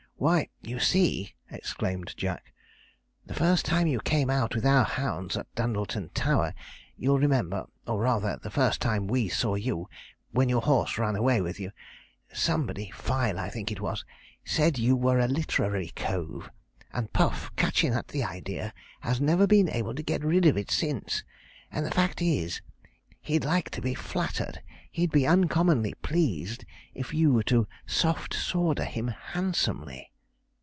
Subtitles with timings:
[0.23, 2.53] 'Why, you see,' exclaimed Jack,
[3.25, 6.53] 'the first time you came out with our hounds at Dundleton Tower,
[6.95, 9.89] you'll remember or rather, the first time we saw you,
[10.31, 11.71] when your horse ran away with you
[12.31, 14.05] somebody, Fyle, I think it was,
[14.45, 16.51] said you were a literary cove;
[16.93, 20.69] and Puff, catchin' at the idea, has never been able to get rid of it
[20.69, 21.23] since:
[21.71, 22.61] and the fact is,
[23.21, 24.61] he'd like to be flattered
[24.91, 26.63] he'd be uncommonly pleased
[26.93, 30.09] if you were to "soft sawder" him handsomely.'